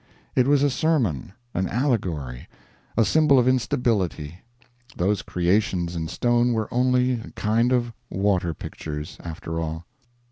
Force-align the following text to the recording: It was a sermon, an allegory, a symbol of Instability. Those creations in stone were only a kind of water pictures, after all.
It 0.35 0.47
was 0.47 0.63
a 0.63 0.71
sermon, 0.71 1.31
an 1.53 1.69
allegory, 1.69 2.47
a 2.97 3.05
symbol 3.05 3.37
of 3.37 3.47
Instability. 3.47 4.39
Those 4.97 5.21
creations 5.21 5.95
in 5.95 6.07
stone 6.07 6.53
were 6.53 6.73
only 6.73 7.11
a 7.19 7.29
kind 7.35 7.71
of 7.71 7.93
water 8.09 8.55
pictures, 8.55 9.19
after 9.21 9.59
all. 9.59 9.85